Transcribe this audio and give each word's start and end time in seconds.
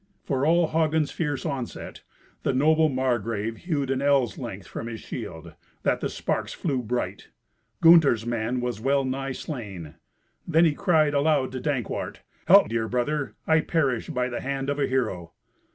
For 0.23 0.47
all 0.47 0.69
Hagen's 0.69 1.11
fierce 1.11 1.45
onset, 1.45 2.01
the 2.41 2.53
noble 2.55 2.89
Margrave 2.89 3.57
hewed 3.57 3.91
an 3.91 4.01
ell's 4.01 4.35
length 4.39 4.65
from 4.65 4.87
his 4.87 4.99
shield, 4.99 5.53
that 5.83 5.99
the 5.99 6.09
sparks 6.09 6.53
flew 6.53 6.81
bright. 6.81 7.29
Gunther's 7.81 8.25
man 8.25 8.61
was 8.61 8.81
well 8.81 9.05
nigh 9.05 9.33
slain. 9.33 9.93
Then 10.47 10.65
he 10.65 10.73
cried 10.73 11.13
aloud 11.13 11.51
to 11.51 11.59
Dankwart, 11.61 12.21
"Help! 12.47 12.67
dear 12.69 12.87
brother. 12.87 13.35
I 13.45 13.59
perish 13.59 14.09
by 14.09 14.27
the 14.27 14.41
hand 14.41 14.71
of 14.71 14.79
a 14.79 14.87
hero." 14.87 15.33